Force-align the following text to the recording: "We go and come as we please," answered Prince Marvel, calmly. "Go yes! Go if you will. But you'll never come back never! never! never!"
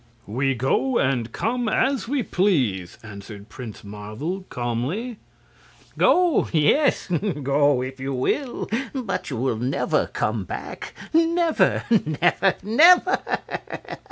"We 0.25 0.55
go 0.55 0.97
and 0.97 1.31
come 1.31 1.69
as 1.69 2.07
we 2.07 2.23
please," 2.23 2.97
answered 3.03 3.49
Prince 3.49 3.83
Marvel, 3.83 4.47
calmly. 4.49 5.19
"Go 5.95 6.47
yes! 6.51 7.05
Go 7.07 7.83
if 7.83 7.99
you 7.99 8.11
will. 8.11 8.67
But 8.95 9.29
you'll 9.29 9.57
never 9.57 10.07
come 10.07 10.43
back 10.43 10.95
never! 11.13 11.83
never! 11.91 12.55
never!" 12.63 13.19